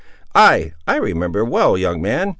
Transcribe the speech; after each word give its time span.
Ay, 0.33 0.73
I 0.87 0.95
remember 0.95 1.39
you 1.41 1.45
well, 1.45 1.77
young 1.77 2.01
man. 2.01 2.29